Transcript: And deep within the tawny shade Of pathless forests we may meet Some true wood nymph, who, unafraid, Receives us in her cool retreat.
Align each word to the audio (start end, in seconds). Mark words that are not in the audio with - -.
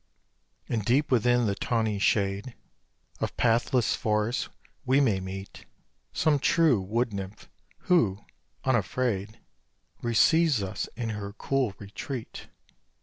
And 0.67 0.83
deep 0.83 1.11
within 1.11 1.45
the 1.45 1.53
tawny 1.53 1.99
shade 1.99 2.55
Of 3.19 3.37
pathless 3.37 3.93
forests 3.95 4.49
we 4.83 4.99
may 4.99 5.19
meet 5.19 5.67
Some 6.11 6.39
true 6.39 6.81
wood 6.81 7.13
nymph, 7.13 7.47
who, 7.81 8.25
unafraid, 8.63 9.39
Receives 10.01 10.63
us 10.63 10.89
in 10.95 11.09
her 11.09 11.33
cool 11.33 11.75
retreat. 11.77 12.47